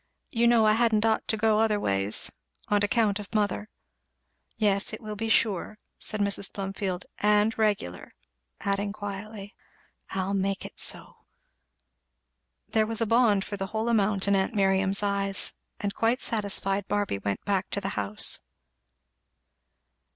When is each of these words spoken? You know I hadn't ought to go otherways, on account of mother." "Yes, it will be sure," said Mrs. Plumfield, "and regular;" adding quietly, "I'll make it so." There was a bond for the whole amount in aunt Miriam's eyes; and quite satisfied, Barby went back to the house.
You 0.31 0.47
know 0.47 0.65
I 0.65 0.73
hadn't 0.73 1.05
ought 1.05 1.27
to 1.27 1.37
go 1.37 1.59
otherways, 1.59 2.31
on 2.69 2.81
account 2.81 3.19
of 3.19 3.31
mother." 3.35 3.69
"Yes, 4.55 4.93
it 4.93 4.99
will 4.99 5.15
be 5.15 5.29
sure," 5.29 5.77
said 5.99 6.21
Mrs. 6.21 6.51
Plumfield, 6.51 7.05
"and 7.19 7.55
regular;" 7.55 8.09
adding 8.61 8.93
quietly, 8.93 9.53
"I'll 10.09 10.33
make 10.33 10.65
it 10.65 10.79
so." 10.79 11.17
There 12.69 12.87
was 12.87 12.99
a 13.01 13.05
bond 13.05 13.45
for 13.45 13.57
the 13.57 13.67
whole 13.67 13.89
amount 13.89 14.27
in 14.27 14.35
aunt 14.35 14.55
Miriam's 14.55 15.03
eyes; 15.03 15.53
and 15.79 15.93
quite 15.93 16.19
satisfied, 16.19 16.87
Barby 16.87 17.19
went 17.19 17.45
back 17.45 17.69
to 17.69 17.79
the 17.79 17.89
house. 17.89 18.39